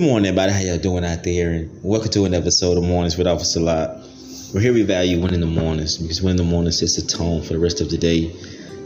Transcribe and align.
Good 0.00 0.06
morning, 0.06 0.28
everybody. 0.28 0.52
How 0.52 0.60
y'all 0.60 0.78
doing 0.78 1.04
out 1.04 1.24
there? 1.24 1.50
And 1.50 1.78
welcome 1.82 2.10
to 2.12 2.24
an 2.24 2.32
episode 2.32 2.78
of 2.78 2.84
Mornings 2.84 3.18
with 3.18 3.26
Officer 3.26 3.60
Lot. 3.60 3.98
We're 4.54 4.62
here 4.62 4.72
we 4.72 4.82
value 4.82 5.20
winning 5.20 5.34
in 5.34 5.40
the 5.40 5.60
mornings 5.60 5.98
because 5.98 6.22
winning 6.22 6.38
the 6.38 6.50
mornings 6.50 6.78
sets 6.78 6.96
the 6.96 7.06
tone 7.06 7.42
for 7.42 7.52
the 7.52 7.58
rest 7.58 7.82
of 7.82 7.90
the 7.90 7.98
day. 7.98 8.34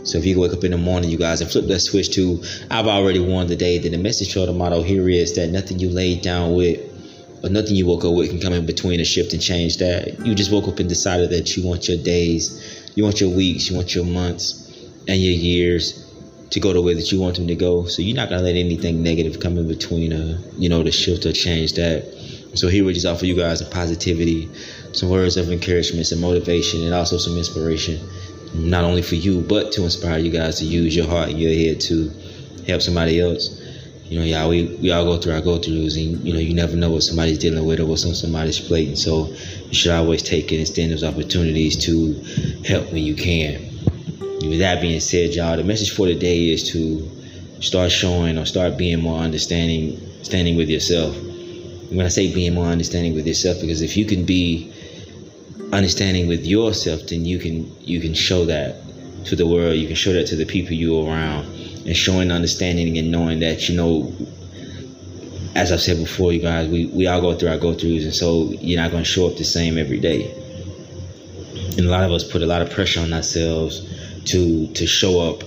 So 0.02 0.18
if 0.18 0.26
you 0.26 0.40
wake 0.40 0.52
up 0.52 0.64
in 0.64 0.72
the 0.72 0.76
morning, 0.76 1.10
you 1.10 1.16
guys, 1.16 1.40
and 1.40 1.48
flip 1.48 1.66
that 1.66 1.78
switch 1.78 2.12
to 2.16 2.42
I've 2.68 2.88
already 2.88 3.20
won 3.20 3.46
the 3.46 3.54
day, 3.54 3.78
then 3.78 3.92
the 3.92 3.98
message 3.98 4.36
or 4.36 4.46
the 4.46 4.52
motto 4.52 4.82
here 4.82 5.08
is 5.08 5.36
that 5.36 5.50
nothing 5.50 5.78
you 5.78 5.88
laid 5.88 6.22
down 6.22 6.52
with 6.52 6.80
or 7.44 7.48
nothing 7.48 7.76
you 7.76 7.86
woke 7.86 8.04
up 8.04 8.12
with 8.12 8.30
can 8.30 8.40
come 8.40 8.52
in 8.52 8.66
between 8.66 8.98
a 8.98 9.04
shift 9.04 9.32
and 9.34 9.40
change 9.40 9.76
that. 9.76 10.26
You 10.26 10.34
just 10.34 10.50
woke 10.50 10.66
up 10.66 10.80
and 10.80 10.88
decided 10.88 11.30
that 11.30 11.56
you 11.56 11.64
want 11.64 11.86
your 11.86 11.98
days, 11.98 12.90
you 12.96 13.04
want 13.04 13.20
your 13.20 13.30
weeks, 13.30 13.70
you 13.70 13.76
want 13.76 13.94
your 13.94 14.04
months 14.04 14.68
and 15.06 15.22
your 15.22 15.32
years 15.32 16.03
to 16.50 16.60
go 16.60 16.72
the 16.72 16.82
way 16.82 16.94
that 16.94 17.10
you 17.10 17.20
want 17.20 17.36
them 17.36 17.46
to 17.48 17.54
go. 17.54 17.86
So 17.86 18.02
you're 18.02 18.16
not 18.16 18.28
gonna 18.28 18.42
let 18.42 18.56
anything 18.56 19.02
negative 19.02 19.40
come 19.40 19.58
in 19.58 19.66
between, 19.66 20.12
uh, 20.12 20.38
you 20.56 20.68
know, 20.68 20.82
the 20.82 20.92
shift 20.92 21.26
or 21.26 21.32
change 21.32 21.74
that. 21.74 22.04
So 22.54 22.68
here 22.68 22.84
we 22.84 22.92
just 22.92 23.06
offer 23.06 23.26
you 23.26 23.34
guys 23.34 23.60
a 23.60 23.66
positivity, 23.66 24.48
some 24.92 25.10
words 25.10 25.36
of 25.36 25.50
encouragement, 25.50 26.06
some 26.06 26.20
motivation, 26.20 26.84
and 26.84 26.94
also 26.94 27.18
some 27.18 27.36
inspiration, 27.36 27.98
not 28.54 28.84
only 28.84 29.02
for 29.02 29.16
you, 29.16 29.40
but 29.40 29.72
to 29.72 29.82
inspire 29.82 30.18
you 30.18 30.30
guys 30.30 30.58
to 30.60 30.64
use 30.64 30.94
your 30.94 31.08
heart 31.08 31.30
and 31.30 31.40
your 31.40 31.52
head 31.52 31.80
to 31.82 32.12
help 32.68 32.80
somebody 32.80 33.20
else. 33.20 33.60
You 34.04 34.20
know, 34.20 34.24
y'all, 34.24 34.48
we, 34.50 34.64
we 34.80 34.92
all 34.92 35.04
go 35.04 35.16
through 35.16 35.32
our 35.32 35.40
go 35.40 35.58
throughs, 35.58 35.96
and 35.96 36.24
you 36.24 36.32
know, 36.32 36.38
you 36.38 36.54
never 36.54 36.76
know 36.76 36.90
what 36.90 37.02
somebody's 37.02 37.38
dealing 37.38 37.64
with 37.64 37.80
or 37.80 37.86
what's 37.86 38.04
on 38.04 38.14
somebody's 38.14 38.60
plate. 38.60 38.88
And 38.88 38.98
so 38.98 39.26
you 39.26 39.74
should 39.74 39.92
always 39.92 40.22
take 40.22 40.52
it 40.52 40.58
and 40.58 40.66
stand 40.68 40.92
those 40.92 41.02
opportunities 41.02 41.76
to 41.86 42.12
help 42.64 42.92
when 42.92 43.02
you 43.02 43.16
can. 43.16 43.73
With 44.40 44.58
that 44.58 44.80
being 44.80 45.00
said, 45.00 45.34
y'all, 45.34 45.56
the 45.56 45.64
message 45.64 45.92
for 45.92 46.06
today 46.06 46.50
is 46.50 46.68
to 46.72 47.08
start 47.60 47.92
showing 47.92 48.36
or 48.36 48.44
start 48.44 48.76
being 48.76 49.00
more 49.00 49.20
understanding, 49.20 50.00
standing 50.22 50.56
with 50.56 50.68
yourself. 50.68 51.16
When 51.90 52.04
I 52.04 52.08
say 52.08 52.34
being 52.34 52.54
more 52.54 52.66
understanding 52.66 53.14
with 53.14 53.26
yourself, 53.26 53.60
because 53.60 53.80
if 53.80 53.96
you 53.96 54.04
can 54.04 54.24
be 54.24 54.72
understanding 55.72 56.26
with 56.26 56.44
yourself, 56.44 57.06
then 57.06 57.24
you 57.24 57.38
can 57.38 57.70
you 57.80 58.00
can 58.00 58.12
show 58.12 58.44
that 58.46 58.76
to 59.26 59.36
the 59.36 59.46
world. 59.46 59.76
You 59.76 59.86
can 59.86 59.96
show 59.96 60.12
that 60.12 60.26
to 60.26 60.36
the 60.36 60.44
people 60.44 60.72
you 60.72 61.06
around, 61.06 61.46
and 61.86 61.96
showing 61.96 62.32
understanding 62.32 62.98
and 62.98 63.10
knowing 63.10 63.38
that 63.40 63.68
you 63.68 63.76
know. 63.76 64.12
As 65.54 65.70
I've 65.70 65.80
said 65.80 65.98
before, 65.98 66.32
you 66.32 66.40
guys, 66.40 66.68
we, 66.68 66.86
we 66.86 67.06
all 67.06 67.20
go 67.20 67.32
through 67.38 67.50
our 67.50 67.58
go 67.58 67.74
throughs, 67.74 68.02
and 68.02 68.12
so 68.12 68.50
you're 68.60 68.82
not 68.82 68.90
going 68.90 69.04
to 69.04 69.08
show 69.08 69.28
up 69.28 69.36
the 69.36 69.44
same 69.44 69.78
every 69.78 70.00
day. 70.00 70.32
And 71.78 71.86
a 71.86 71.90
lot 71.90 72.02
of 72.02 72.10
us 72.10 72.24
put 72.24 72.42
a 72.42 72.46
lot 72.46 72.60
of 72.60 72.70
pressure 72.70 72.98
on 72.98 73.12
ourselves 73.12 73.93
to 74.26 74.66
to 74.68 74.86
show 74.86 75.20
up 75.20 75.42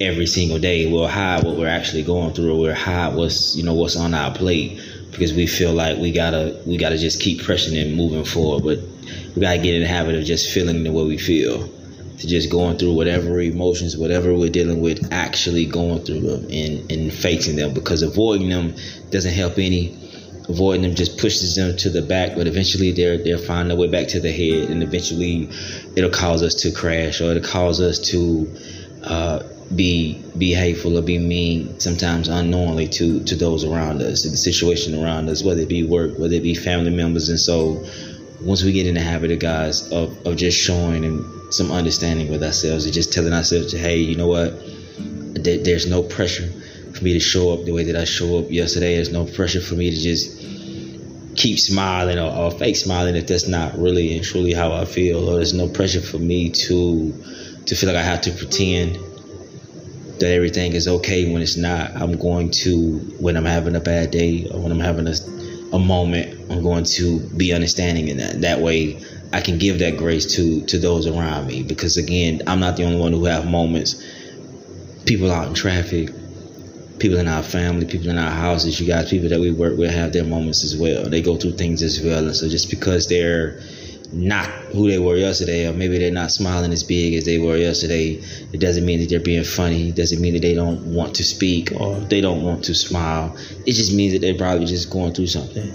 every 0.00 0.26
single 0.26 0.58
day. 0.58 0.90
We'll 0.90 1.08
hide 1.08 1.44
what 1.44 1.56
we're 1.56 1.68
actually 1.68 2.02
going 2.02 2.32
through, 2.34 2.58
we'll 2.58 2.74
hide 2.74 3.14
what's 3.14 3.56
you 3.56 3.62
know 3.62 3.74
what's 3.74 3.96
on 3.96 4.14
our 4.14 4.34
plate 4.34 4.80
because 5.12 5.32
we 5.32 5.46
feel 5.46 5.72
like 5.72 5.98
we 5.98 6.10
gotta 6.10 6.60
we 6.66 6.76
gotta 6.76 6.98
just 6.98 7.20
keep 7.20 7.42
pressing 7.42 7.76
and 7.76 7.94
moving 7.94 8.24
forward. 8.24 8.64
But 8.64 8.78
we 9.34 9.42
gotta 9.42 9.58
get 9.58 9.74
in 9.74 9.82
the 9.82 9.88
habit 9.88 10.14
of 10.14 10.24
just 10.24 10.52
feeling 10.52 10.82
the 10.82 10.90
way 10.90 11.04
we 11.04 11.18
feel, 11.18 11.68
to 12.18 12.26
just 12.26 12.50
going 12.50 12.78
through 12.78 12.94
whatever 12.94 13.40
emotions, 13.40 13.96
whatever 13.96 14.34
we're 14.34 14.50
dealing 14.50 14.80
with, 14.80 15.12
actually 15.12 15.66
going 15.66 16.00
through 16.04 16.20
them 16.20 16.44
and 16.50 16.90
and 16.90 17.12
facing 17.12 17.56
them. 17.56 17.74
Because 17.74 18.02
avoiding 18.02 18.48
them 18.48 18.74
doesn't 19.10 19.34
help 19.34 19.58
any. 19.58 19.98
Avoiding 20.48 20.82
them 20.82 20.94
just 20.94 21.18
pushes 21.18 21.54
them 21.54 21.76
to 21.76 21.90
the 21.90 22.02
back, 22.02 22.34
but 22.34 22.46
eventually 22.46 22.90
they're 22.90 23.16
they're 23.16 23.38
finding 23.38 23.68
their 23.68 23.76
way 23.76 23.88
back 23.88 24.08
to 24.08 24.20
the 24.20 24.32
head, 24.32 24.70
and 24.70 24.82
eventually 24.82 25.48
it'll 25.94 26.10
cause 26.10 26.42
us 26.42 26.54
to 26.62 26.72
crash 26.72 27.20
or 27.20 27.30
it'll 27.30 27.48
cause 27.48 27.80
us 27.80 27.98
to 28.10 28.52
uh, 29.04 29.42
be 29.74 30.20
be 30.36 30.52
hateful 30.52 30.98
or 30.98 31.02
be 31.02 31.18
mean 31.18 31.78
sometimes 31.78 32.28
unknowingly 32.28 32.88
to 32.88 33.22
to 33.24 33.36
those 33.36 33.64
around 33.64 34.02
us, 34.02 34.22
to 34.22 34.30
the 34.30 34.36
situation 34.36 35.00
around 35.00 35.28
us, 35.28 35.44
whether 35.44 35.60
it 35.60 35.68
be 35.68 35.84
work, 35.84 36.18
whether 36.18 36.34
it 36.34 36.42
be 36.42 36.54
family 36.54 36.90
members, 36.90 37.28
and 37.28 37.38
so 37.38 37.84
once 38.40 38.64
we 38.64 38.72
get 38.72 38.86
in 38.86 38.94
the 38.94 39.00
habit 39.00 39.30
of 39.30 39.38
guys 39.38 39.90
of, 39.92 40.26
of 40.26 40.36
just 40.36 40.58
showing 40.58 41.04
and 41.04 41.54
some 41.54 41.70
understanding 41.70 42.30
with 42.30 42.42
ourselves 42.42 42.84
and 42.84 42.92
just 42.92 43.12
telling 43.12 43.32
ourselves, 43.32 43.72
hey, 43.72 43.96
you 43.96 44.16
know 44.16 44.26
what, 44.26 44.52
there's 45.44 45.86
no 45.86 46.02
pressure 46.02 46.48
for 46.92 47.04
me 47.04 47.12
to 47.14 47.20
show 47.20 47.52
up 47.52 47.64
the 47.64 47.72
way 47.72 47.84
that 47.84 47.96
I 47.96 48.04
show 48.04 48.38
up 48.38 48.50
yesterday. 48.50 48.96
There's 48.96 49.12
no 49.12 49.24
pressure 49.24 49.60
for 49.60 49.74
me 49.74 49.90
to 49.90 49.96
just 49.96 50.40
keep 51.34 51.58
smiling 51.58 52.18
or, 52.18 52.30
or, 52.30 52.50
fake 52.50 52.76
smiling 52.76 53.16
if 53.16 53.26
that's 53.26 53.48
not 53.48 53.76
really 53.78 54.14
and 54.14 54.24
truly 54.24 54.52
how 54.52 54.72
I 54.72 54.84
feel. 54.84 55.28
Or 55.28 55.36
there's 55.36 55.54
no 55.54 55.68
pressure 55.68 56.00
for 56.00 56.18
me 56.18 56.50
to 56.50 57.12
to 57.66 57.74
feel 57.74 57.88
like 57.88 57.98
I 57.98 58.02
have 58.02 58.20
to 58.22 58.32
pretend 58.32 58.98
that 60.18 60.32
everything 60.32 60.72
is 60.72 60.86
okay 60.86 61.32
when 61.32 61.42
it's 61.42 61.56
not. 61.56 61.92
I'm 61.96 62.18
going 62.18 62.50
to 62.62 62.98
when 63.18 63.36
I'm 63.36 63.44
having 63.44 63.76
a 63.76 63.80
bad 63.80 64.10
day 64.10 64.46
or 64.50 64.60
when 64.60 64.72
I'm 64.72 64.80
having 64.80 65.06
a, 65.06 65.14
a 65.72 65.78
moment, 65.78 66.50
I'm 66.50 66.62
going 66.62 66.84
to 66.84 67.20
be 67.20 67.52
understanding 67.52 68.08
in 68.08 68.18
that. 68.18 68.42
That 68.42 68.60
way 68.60 69.00
I 69.32 69.40
can 69.40 69.58
give 69.58 69.78
that 69.78 69.96
grace 69.96 70.34
to 70.36 70.64
to 70.66 70.78
those 70.78 71.06
around 71.06 71.46
me. 71.46 71.62
Because 71.62 71.96
again, 71.96 72.42
I'm 72.46 72.60
not 72.60 72.76
the 72.76 72.84
only 72.84 73.00
one 73.00 73.12
who 73.12 73.24
have 73.24 73.46
moments. 73.46 74.02
People 75.06 75.32
out 75.32 75.48
in 75.48 75.54
traffic, 75.54 76.10
people 76.98 77.18
in 77.18 77.28
our 77.28 77.42
family, 77.42 77.86
people 77.86 78.08
in 78.08 78.18
our 78.18 78.30
houses, 78.30 78.80
you 78.80 78.86
guys, 78.86 79.10
people 79.10 79.28
that 79.28 79.40
we 79.40 79.50
work 79.50 79.76
with 79.76 79.90
have 79.90 80.12
their 80.12 80.24
moments 80.24 80.64
as 80.64 80.76
well. 80.76 81.08
They 81.08 81.22
go 81.22 81.36
through 81.36 81.52
things 81.52 81.82
as 81.82 82.00
well. 82.00 82.24
And 82.26 82.36
so 82.36 82.48
just 82.48 82.70
because 82.70 83.08
they're 83.08 83.60
not 84.12 84.46
who 84.72 84.90
they 84.90 84.98
were 84.98 85.16
yesterday, 85.16 85.66
or 85.66 85.72
maybe 85.72 85.98
they're 85.98 86.12
not 86.12 86.30
smiling 86.30 86.72
as 86.72 86.84
big 86.84 87.14
as 87.14 87.24
they 87.24 87.38
were 87.38 87.56
yesterday, 87.56 88.22
it 88.52 88.60
doesn't 88.60 88.84
mean 88.84 89.00
that 89.00 89.08
they're 89.08 89.20
being 89.20 89.44
funny. 89.44 89.88
It 89.88 89.96
doesn't 89.96 90.20
mean 90.20 90.34
that 90.34 90.42
they 90.42 90.54
don't 90.54 90.94
want 90.94 91.14
to 91.16 91.24
speak 91.24 91.72
or 91.72 91.96
they 91.96 92.20
don't 92.20 92.42
want 92.42 92.64
to 92.64 92.74
smile. 92.74 93.36
It 93.66 93.72
just 93.72 93.94
means 93.94 94.12
that 94.12 94.20
they're 94.20 94.36
probably 94.36 94.66
just 94.66 94.90
going 94.90 95.14
through 95.14 95.28
something. 95.28 95.72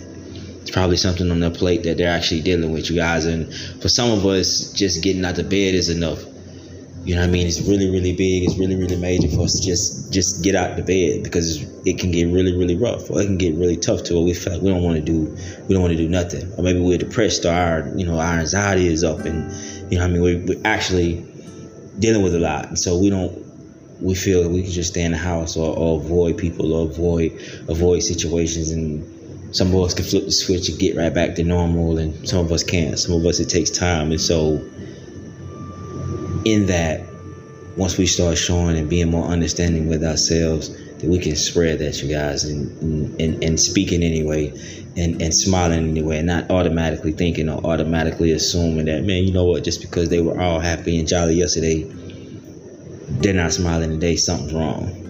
It's 0.61 0.71
probably 0.71 0.97
something 0.97 1.31
on 1.31 1.39
their 1.39 1.49
plate 1.49 1.83
that 1.83 1.97
they're 1.97 2.11
actually 2.11 2.41
dealing 2.41 2.71
with, 2.71 2.89
you 2.89 2.95
guys. 2.95 3.25
And 3.25 3.53
for 3.81 3.89
some 3.89 4.11
of 4.11 4.25
us, 4.25 4.71
just 4.73 5.01
getting 5.01 5.25
out 5.25 5.39
of 5.39 5.49
bed 5.49 5.73
is 5.73 5.89
enough 5.89 6.23
you 7.07 7.15
know 7.15 7.21
what 7.21 7.29
I 7.29 7.31
mean? 7.31 7.47
It's 7.47 7.61
really, 7.61 7.89
really 7.89 8.11
big. 8.11 8.43
It's 8.43 8.57
really, 8.57 8.75
really 8.75 8.97
major 8.97 9.29
for 9.29 9.43
us 9.43 9.57
to 9.61 9.65
just 9.65 10.11
just 10.11 10.43
get 10.43 10.55
out 10.55 10.75
the 10.75 10.83
bed 10.83 11.23
because 11.23 11.63
it 11.85 11.97
can 11.97 12.11
get 12.11 12.25
really, 12.25 12.53
really 12.53 12.75
rough 12.75 13.09
or 13.09 13.21
it 13.21 13.27
can 13.27 13.37
get 13.37 13.55
really 13.55 13.77
tough 13.77 14.03
to 14.03 14.15
where 14.15 14.23
we 14.23 14.33
feel 14.33 14.51
like 14.51 14.61
we 14.61 14.69
don't 14.69 14.83
want 14.83 14.97
to 14.97 15.01
do 15.01 15.33
we 15.69 15.73
don't 15.73 15.81
want 15.81 15.93
to 15.93 15.97
do 15.97 16.09
nothing. 16.09 16.51
Or 16.57 16.65
maybe 16.65 16.81
we're 16.81 16.97
depressed 16.97 17.45
or 17.45 17.53
our 17.53 17.87
you 17.95 18.05
know 18.05 18.19
our 18.19 18.39
anxiety 18.39 18.87
is 18.87 19.05
up 19.05 19.19
and 19.19 19.49
you 19.89 19.97
know 19.97 20.03
I 20.03 20.09
mean 20.09 20.21
we're, 20.21 20.45
we're 20.45 20.61
actually 20.65 21.25
dealing 21.97 22.23
with 22.23 22.35
a 22.35 22.39
lot. 22.39 22.67
And 22.67 22.77
so 22.77 22.97
we 22.97 23.09
don't 23.09 23.31
we 24.01 24.13
feel 24.13 24.43
that 24.43 24.49
we 24.49 24.63
can 24.63 24.71
just 24.71 24.91
stay 24.91 25.03
in 25.03 25.13
the 25.13 25.17
house 25.17 25.55
or, 25.55 25.77
or 25.77 26.01
avoid 26.01 26.37
people 26.37 26.73
or 26.73 26.89
avoid 26.89 27.31
avoid 27.69 28.03
situations 28.03 28.69
and 28.71 29.55
some 29.55 29.73
of 29.73 29.81
us 29.81 29.93
can 29.93 30.03
flip 30.03 30.25
the 30.25 30.31
switch 30.31 30.67
and 30.67 30.77
get 30.77 30.97
right 30.97 31.13
back 31.13 31.35
to 31.35 31.43
normal 31.45 31.99
and 31.99 32.27
some 32.27 32.39
of 32.39 32.51
us 32.51 32.63
can't. 32.63 32.99
Some 32.99 33.15
of 33.15 33.25
us 33.25 33.39
it 33.39 33.47
takes 33.47 33.69
time 33.69 34.11
and 34.11 34.19
so 34.19 34.61
in 36.45 36.67
that 36.67 37.01
once 37.77 37.97
we 37.97 38.07
start 38.07 38.37
showing 38.37 38.75
and 38.75 38.89
being 38.89 39.09
more 39.09 39.25
understanding 39.27 39.87
with 39.87 40.03
ourselves 40.03 40.75
that 40.97 41.07
we 41.07 41.19
can 41.19 41.35
spread 41.35 41.77
that 41.79 42.01
you 42.01 42.09
guys 42.09 42.43
and 42.43 43.21
and, 43.21 43.43
and 43.43 43.59
speaking 43.59 44.01
anyway 44.01 44.51
and, 44.95 45.21
and 45.21 45.33
smiling 45.33 45.89
anyway 45.89 46.17
and 46.17 46.27
not 46.27 46.49
automatically 46.49 47.11
thinking 47.11 47.47
or 47.49 47.63
automatically 47.63 48.31
assuming 48.31 48.85
that 48.85 49.03
man 49.03 49.23
you 49.23 49.31
know 49.31 49.45
what? 49.45 49.63
Just 49.63 49.81
because 49.81 50.09
they 50.09 50.21
were 50.21 50.41
all 50.41 50.59
happy 50.59 50.97
and 50.97 51.07
jolly 51.07 51.35
yesterday 51.35 51.83
they're 53.21 53.33
not 53.33 53.53
smiling 53.53 53.91
today 53.91 54.15
something's 54.15 54.53
wrong. 54.53 55.03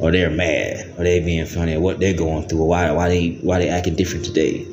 Or 0.00 0.12
they're 0.12 0.30
mad 0.30 0.94
or 0.96 1.04
they're 1.04 1.24
being 1.24 1.46
funny 1.46 1.74
or 1.74 1.80
what 1.80 1.98
they're 1.98 2.14
going 2.14 2.46
through 2.46 2.60
or 2.60 2.68
why 2.68 2.92
why 2.92 3.08
they 3.08 3.30
why 3.40 3.58
they 3.58 3.68
acting 3.70 3.96
different 3.96 4.26
today. 4.26 4.66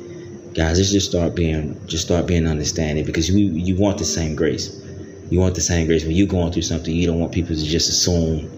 Guys 0.54 0.78
let's 0.78 0.92
just 0.92 1.10
start 1.10 1.34
being 1.34 1.80
just 1.86 2.04
start 2.04 2.26
being 2.26 2.46
understanding 2.46 3.04
because 3.04 3.30
you 3.30 3.48
you 3.48 3.74
want 3.76 3.98
the 3.98 4.04
same 4.04 4.36
grace 4.36 4.82
you 5.30 5.40
want 5.40 5.54
the 5.54 5.60
same 5.60 5.86
grace 5.86 6.04
when 6.04 6.14
you're 6.14 6.26
going 6.26 6.52
through 6.52 6.62
something. 6.62 6.94
You 6.94 7.06
don't 7.06 7.18
want 7.18 7.32
people 7.32 7.54
to 7.54 7.64
just 7.64 7.88
assume 7.88 8.50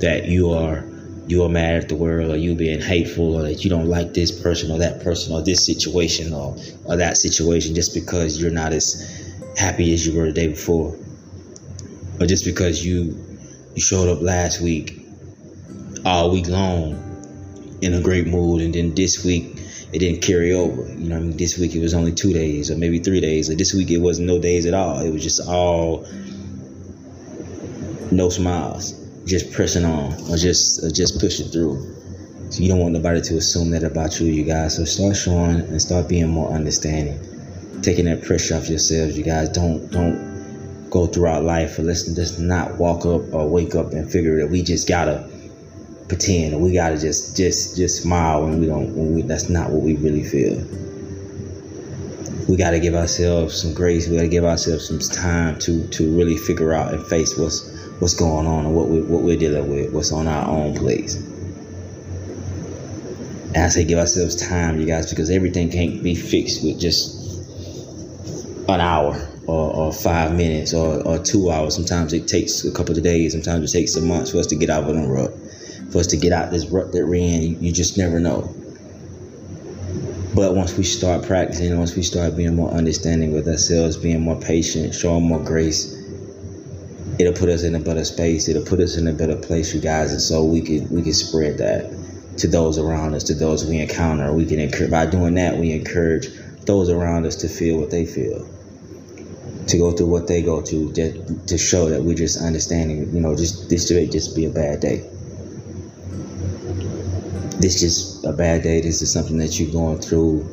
that 0.00 0.26
you 0.26 0.52
are 0.52 0.84
you 1.28 1.44
are 1.44 1.48
mad 1.48 1.74
at 1.82 1.88
the 1.88 1.94
world 1.94 2.30
or 2.30 2.36
you 2.36 2.54
being 2.54 2.80
hateful 2.80 3.36
or 3.36 3.42
that 3.42 3.62
you 3.62 3.68
don't 3.68 3.86
like 3.86 4.14
this 4.14 4.32
person 4.42 4.70
or 4.70 4.78
that 4.78 5.02
person 5.02 5.34
or 5.34 5.42
this 5.42 5.66
situation 5.66 6.32
or, 6.32 6.56
or 6.86 6.96
that 6.96 7.18
situation 7.18 7.74
just 7.74 7.92
because 7.92 8.40
you're 8.40 8.50
not 8.50 8.72
as 8.72 9.30
happy 9.58 9.92
as 9.92 10.06
you 10.06 10.16
were 10.16 10.26
the 10.26 10.32
day 10.32 10.48
before 10.48 10.96
or 12.18 12.26
just 12.26 12.46
because 12.46 12.84
you 12.84 13.24
you 13.74 13.80
showed 13.80 14.08
up 14.08 14.22
last 14.22 14.62
week 14.62 14.98
all 16.06 16.30
week 16.30 16.48
long 16.48 16.94
in 17.82 17.92
a 17.92 18.00
great 18.00 18.26
mood 18.26 18.62
and 18.62 18.74
then 18.74 18.94
this 18.94 19.22
week 19.22 19.57
it 19.92 20.00
didn't 20.00 20.22
carry 20.22 20.52
over. 20.52 20.86
You 20.88 21.08
know, 21.08 21.16
I 21.16 21.20
mean, 21.20 21.36
this 21.36 21.58
week 21.58 21.74
it 21.74 21.80
was 21.80 21.94
only 21.94 22.12
two 22.12 22.32
days 22.32 22.70
or 22.70 22.76
maybe 22.76 22.98
three 22.98 23.20
days. 23.20 23.48
Like 23.48 23.58
this 23.58 23.72
week 23.72 23.90
it 23.90 23.98
wasn't 23.98 24.28
no 24.28 24.38
days 24.38 24.66
at 24.66 24.74
all. 24.74 25.00
It 25.00 25.10
was 25.10 25.22
just 25.22 25.40
all 25.48 26.06
no 28.10 28.28
smiles, 28.28 28.92
just 29.24 29.52
pressing 29.52 29.84
on 29.84 30.12
or 30.30 30.36
just 30.36 30.84
or 30.84 30.90
just 30.90 31.20
pushing 31.20 31.48
through. 31.48 31.94
So 32.50 32.62
you 32.62 32.68
don't 32.68 32.78
want 32.78 32.94
nobody 32.94 33.20
to 33.20 33.36
assume 33.36 33.70
that 33.70 33.82
about 33.82 34.20
you, 34.20 34.26
you 34.26 34.44
guys. 34.44 34.76
So 34.76 34.84
start 34.84 35.16
showing 35.16 35.60
and 35.60 35.80
start 35.80 36.08
being 36.08 36.28
more 36.28 36.50
understanding, 36.50 37.20
taking 37.82 38.06
that 38.06 38.22
pressure 38.22 38.56
off 38.56 38.68
yourselves, 38.68 39.16
you 39.16 39.24
guys. 39.24 39.48
Don't 39.50 39.90
don't 39.90 40.90
go 40.90 41.06
throughout 41.06 41.44
life 41.44 41.78
or 41.78 41.82
let's 41.82 42.04
just 42.14 42.38
not 42.38 42.76
walk 42.78 43.04
up 43.04 43.32
or 43.32 43.48
wake 43.48 43.74
up 43.74 43.92
and 43.92 44.10
figure 44.10 44.38
that 44.40 44.50
we 44.50 44.62
just 44.62 44.88
gotta 44.88 45.30
pretend 46.08 46.54
or 46.54 46.58
we 46.58 46.72
gotta 46.72 46.98
just 46.98 47.36
just 47.36 47.76
just 47.76 48.02
smile 48.02 48.44
when 48.44 48.60
we 48.60 48.66
don't 48.66 48.94
when 48.96 49.14
we 49.14 49.22
that's 49.22 49.48
not 49.48 49.70
what 49.70 49.82
we 49.82 49.96
really 49.96 50.24
feel. 50.24 50.56
We 52.48 52.56
gotta 52.56 52.80
give 52.80 52.94
ourselves 52.94 53.60
some 53.60 53.74
grace. 53.74 54.08
We 54.08 54.16
gotta 54.16 54.28
give 54.28 54.44
ourselves 54.44 54.88
some 54.88 54.98
time 54.98 55.58
to 55.60 55.86
to 55.88 56.16
really 56.16 56.36
figure 56.36 56.72
out 56.72 56.94
and 56.94 57.06
face 57.06 57.36
what's 57.36 57.70
what's 58.00 58.14
going 58.14 58.46
on 58.46 58.66
and 58.66 58.74
what 58.74 58.88
we 58.88 59.02
what 59.02 59.22
we're 59.22 59.38
dealing 59.38 59.68
with 59.68 59.92
what's 59.92 60.12
on 60.12 60.26
our 60.26 60.48
own 60.48 60.74
plate 60.74 61.16
and 63.54 63.64
I 63.64 63.68
say 63.68 63.84
give 63.84 63.98
ourselves 63.98 64.36
time 64.36 64.78
you 64.78 64.86
guys 64.86 65.08
because 65.08 65.30
everything 65.30 65.70
can't 65.70 66.02
be 66.02 66.14
fixed 66.14 66.62
with 66.62 66.78
just 66.78 67.16
an 68.68 68.80
hour 68.80 69.16
or, 69.46 69.74
or 69.74 69.92
five 69.92 70.36
minutes 70.36 70.74
or, 70.74 71.02
or 71.06 71.18
two 71.18 71.50
hours. 71.50 71.74
Sometimes 71.74 72.12
it 72.12 72.28
takes 72.28 72.64
a 72.64 72.70
couple 72.70 72.96
of 72.96 73.02
days. 73.02 73.32
Sometimes 73.32 73.72
it 73.72 73.76
takes 73.76 73.96
a 73.96 74.02
month 74.02 74.30
for 74.30 74.38
us 74.38 74.46
to 74.48 74.56
get 74.56 74.68
out 74.68 74.84
of 74.84 74.94
the 74.94 75.08
rut 75.08 75.32
for 75.90 75.98
us 75.98 76.06
to 76.08 76.16
get 76.16 76.32
out 76.32 76.50
this 76.50 76.66
rut 76.66 76.92
that 76.92 77.06
we're 77.06 77.14
in. 77.14 77.62
You, 77.62 77.72
just 77.72 77.96
never 77.96 78.20
know. 78.20 78.54
But 80.34 80.54
once 80.54 80.76
we 80.76 80.84
start 80.84 81.24
practicing, 81.24 81.76
once 81.78 81.96
we 81.96 82.02
start 82.02 82.36
being 82.36 82.54
more 82.54 82.70
understanding 82.70 83.32
with 83.32 83.48
ourselves, 83.48 83.96
being 83.96 84.20
more 84.20 84.38
patient, 84.40 84.94
showing 84.94 85.24
more 85.24 85.40
grace, 85.40 85.96
it'll 87.18 87.32
put 87.32 87.48
us 87.48 87.64
in 87.64 87.74
a 87.74 87.80
better 87.80 88.04
space. 88.04 88.48
It'll 88.48 88.64
put 88.64 88.80
us 88.80 88.96
in 88.96 89.08
a 89.08 89.12
better 89.12 89.36
place, 89.36 89.74
you 89.74 89.80
guys. 89.80 90.12
And 90.12 90.20
so 90.20 90.44
we 90.44 90.60
can 90.60 90.88
we 90.90 91.02
can 91.02 91.14
spread 91.14 91.58
that 91.58 91.90
to 92.38 92.46
those 92.46 92.78
around 92.78 93.14
us, 93.14 93.24
to 93.24 93.34
those 93.34 93.64
we 93.64 93.78
encounter. 93.78 94.32
We 94.32 94.44
can 94.46 94.60
encourage 94.60 94.90
by 94.90 95.06
doing 95.06 95.34
that. 95.34 95.56
We 95.56 95.72
encourage 95.72 96.28
those 96.66 96.90
around 96.90 97.26
us 97.26 97.34
to 97.36 97.48
feel 97.48 97.80
what 97.80 97.90
they 97.90 98.04
feel, 98.04 98.46
to 99.66 99.78
go 99.78 99.90
through 99.90 100.08
what 100.08 100.28
they 100.28 100.42
go 100.42 100.60
through, 100.60 100.92
just 100.92 101.48
to 101.48 101.58
show 101.58 101.88
that 101.88 102.02
we're 102.02 102.14
just 102.14 102.40
understanding. 102.40 103.12
You 103.12 103.20
know, 103.20 103.34
just 103.34 103.70
this 103.70 103.88
should 103.88 104.12
just 104.12 104.36
be 104.36 104.44
a 104.44 104.50
bad 104.50 104.80
day 104.80 105.04
this 107.60 107.82
is 107.82 108.24
a 108.24 108.32
bad 108.32 108.62
day. 108.62 108.80
This 108.80 109.02
is 109.02 109.12
something 109.12 109.38
that 109.38 109.58
you're 109.58 109.72
going 109.72 109.98
through. 109.98 110.46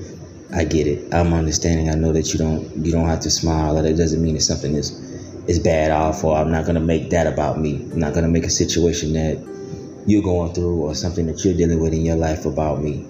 I 0.53 0.63
get 0.63 0.87
it. 0.87 1.13
I'm 1.13 1.33
understanding. 1.33 1.89
I 1.89 1.95
know 1.95 2.11
that 2.13 2.33
you 2.33 2.39
don't 2.39 2.85
you 2.85 2.91
don't 2.91 3.07
have 3.07 3.19
to 3.21 3.29
smile. 3.29 3.75
That 3.75 3.95
doesn't 3.95 4.21
mean 4.21 4.35
it's 4.35 4.45
something 4.45 4.73
is 4.73 4.91
is 5.47 5.59
bad 5.59 5.91
or 5.91 6.35
I'm 6.35 6.51
not 6.51 6.65
gonna 6.65 6.79
make 6.79 7.11
that 7.11 7.27
about 7.27 7.59
me. 7.59 7.75
I'm 7.91 7.99
not 7.99 8.13
gonna 8.13 8.27
make 8.27 8.45
a 8.45 8.49
situation 8.49 9.13
that 9.13 9.37
you're 10.07 10.23
going 10.23 10.53
through 10.53 10.81
or 10.81 10.95
something 10.95 11.27
that 11.27 11.43
you're 11.43 11.55
dealing 11.55 11.79
with 11.79 11.93
in 11.93 12.05
your 12.05 12.15
life 12.15 12.45
about 12.45 12.81
me. 12.81 13.07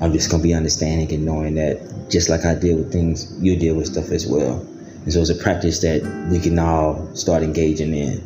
I'm 0.00 0.12
just 0.12 0.30
gonna 0.30 0.42
be 0.42 0.54
understanding 0.54 1.12
and 1.12 1.24
knowing 1.24 1.54
that 1.54 2.10
just 2.10 2.28
like 2.28 2.44
I 2.44 2.54
deal 2.54 2.76
with 2.76 2.92
things, 2.92 3.32
you 3.40 3.56
deal 3.56 3.74
with 3.74 3.86
stuff 3.86 4.10
as 4.10 4.26
well. 4.26 4.60
And 5.04 5.12
so 5.12 5.20
it's 5.20 5.30
a 5.30 5.34
practice 5.34 5.80
that 5.80 6.02
we 6.30 6.38
can 6.38 6.58
all 6.58 7.14
start 7.14 7.42
engaging 7.42 7.94
in 7.94 8.22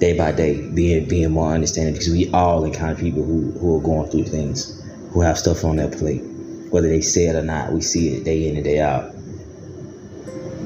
day 0.00 0.16
by 0.16 0.32
day, 0.32 0.66
being 0.70 1.06
being 1.06 1.30
more 1.30 1.52
understanding 1.52 1.92
because 1.92 2.08
we 2.10 2.30
all 2.32 2.64
encounter 2.64 2.98
people 2.98 3.22
who, 3.22 3.52
who 3.52 3.78
are 3.78 3.82
going 3.82 4.10
through 4.10 4.24
things, 4.24 4.82
who 5.12 5.20
have 5.20 5.38
stuff 5.38 5.62
on 5.62 5.76
their 5.76 5.90
plate. 5.90 6.22
Whether 6.70 6.88
they 6.88 7.02
say 7.02 7.26
it 7.26 7.36
or 7.36 7.42
not, 7.42 7.72
we 7.72 7.82
see 7.82 8.16
it 8.16 8.24
day 8.24 8.48
in 8.48 8.56
and 8.56 8.64
day 8.64 8.80
out. 8.80 9.12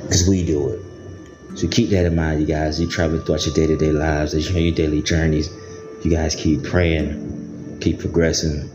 Because 0.02 0.28
we 0.28 0.46
do 0.46 0.68
it. 0.68 1.58
So 1.58 1.66
keep 1.68 1.90
that 1.90 2.06
in 2.06 2.14
mind, 2.14 2.40
you 2.40 2.46
guys. 2.46 2.80
You 2.80 2.88
travel 2.88 3.18
throughout 3.20 3.44
your 3.44 3.54
day 3.54 3.66
to 3.66 3.76
day 3.76 3.90
lives, 3.90 4.34
as 4.34 4.48
you 4.48 4.54
know, 4.54 4.60
your 4.60 4.74
daily 4.74 5.02
journeys. 5.02 5.50
You 6.04 6.10
guys 6.10 6.34
keep 6.34 6.62
praying, 6.62 7.78
keep 7.80 7.98
progressing, 7.98 8.70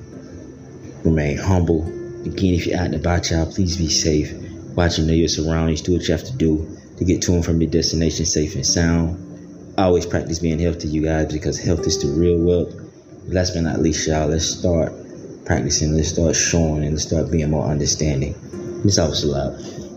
remain 1.04 1.38
humble. 1.38 1.86
Again, 2.26 2.56
if 2.56 2.68
you're 2.68 2.78
out 2.78 2.88
and 2.88 2.96
about, 2.96 3.30
y'all, 3.30 3.52
please 3.52 3.78
be 3.78 3.88
safe. 3.88 4.34
Watch 4.76 4.98
and 4.98 5.08
know 5.08 5.14
your 5.14 5.28
surroundings. 5.30 5.82
Do 5.82 5.94
what 5.94 6.08
you 6.08 6.14
have 6.14 6.26
to 6.26 6.36
do 6.36 6.78
to 6.98 7.06
get 7.06 7.22
to 7.24 7.34
and 7.34 7.46
from 7.46 7.62
your 7.62 7.72
destination 7.72 8.26
safe 8.26 8.56
and 8.56 8.66
sound 8.66 9.29
always 9.84 10.06
practice 10.06 10.40
being 10.40 10.60
healthy, 10.60 10.88
you 10.88 11.04
guys, 11.04 11.32
because 11.32 11.60
health 11.60 11.86
is 11.88 12.02
the 12.02 12.08
real 12.10 12.38
wealth. 12.38 12.74
Last 13.28 13.54
but 13.54 13.62
not 13.62 13.80
least, 13.80 14.08
y'all, 14.08 14.28
let's 14.28 14.46
start 14.46 14.94
practicing. 15.46 15.96
Let's 15.96 16.10
start 16.10 16.36
showing 16.36 16.84
and 16.84 16.92
let's 16.92 17.04
start 17.04 17.32
being 17.32 17.50
more 17.50 17.66
understanding. 17.66 18.36
This 18.84 18.98
helps 18.98 19.24
a 19.24 19.28
lot. 19.28 19.89